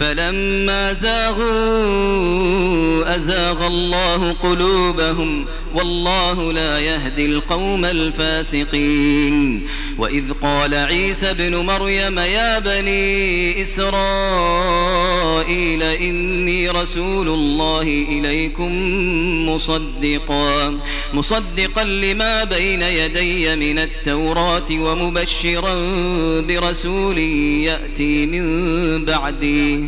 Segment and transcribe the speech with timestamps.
[0.00, 2.28] فلما زاغوا
[3.16, 9.66] أزاغ الله قلوبهم والله لا يهدي القوم الفاسقين
[9.98, 15.02] وإذ قال عيسى ابن مريم يا بني إسرائيل
[15.82, 18.72] إني رسول الله إليكم
[19.48, 20.78] مصدقا
[21.14, 25.74] مصدقا لما بين يدي من التوراة ومبشرا
[26.40, 29.87] برسول يأتي من بعدي.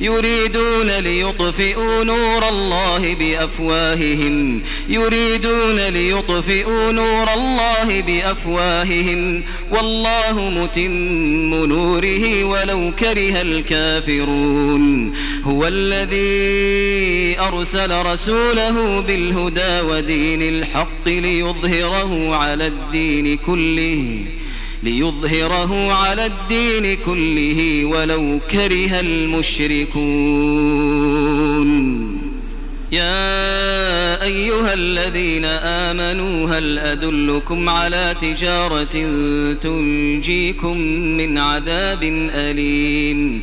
[0.00, 4.62] يريدون ليطفئوا نور الله بأفواههم.
[4.88, 9.42] يريدون ليطفئوا نور الله بأفواههم.
[9.70, 15.12] والله متم نوره ولو كره الكافرون.
[15.44, 24.24] هو الذي أرسل رسوله بالهدى ودين الحق ليظهره على الدين كله.
[24.82, 30.00] ليظهره على الدين كله ولو كره المشركون.
[32.92, 38.84] يا أيها الذين آمنوا هل أدلكم على تجارة
[39.54, 42.02] تنجيكم من عذاب
[42.34, 43.42] أليم؟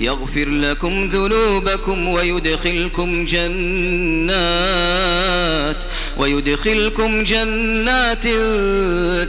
[0.00, 3.54] يغفر لكم ذنوبكم ويدخلكم جنات
[6.18, 8.24] ويدخلكم جنات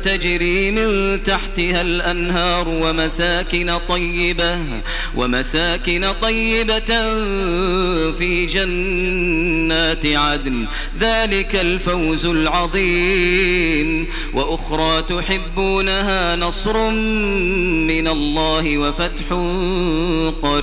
[0.06, 4.60] تجري من تحتها الأنهار ومساكن طيبة
[5.16, 7.14] ومساكن طيبة
[8.12, 10.66] في جنات عدن.
[11.00, 14.08] ذلك الفوز العظيم.
[14.34, 19.26] وأخرى تحبونها نصر من الله وفتح
[20.42, 20.55] قريب.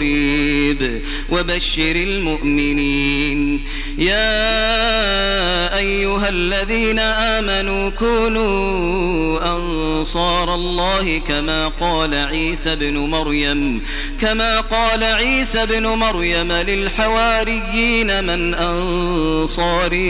[1.31, 3.65] وبشر المؤمنين.
[3.99, 13.83] يا أيها الذين آمنوا كونوا أنصار الله كما قال عيسى بن مريم
[14.21, 20.03] كما قال عيسى بن مريم للحواريين من أنصاري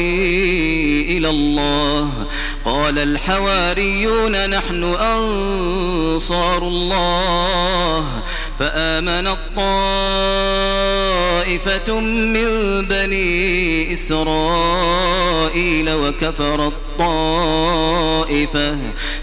[1.09, 2.11] إلى الله؟
[2.65, 8.12] قال الحواريون نحن أنصار الله.
[8.63, 9.59] فآمن الطائفة
[12.01, 12.47] من
[12.87, 18.79] بني إسرائيل وكفر الطائفة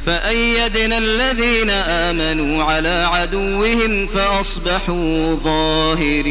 [0.05, 6.29] فأيدنا الذين آمنوا على عدوهم فأصبحوا ظاهرين.